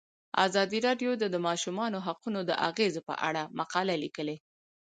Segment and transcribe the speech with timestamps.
[0.45, 4.37] ازادي راډیو د د ماشومانو حقونه د اغیزو په اړه مقالو لیکلي.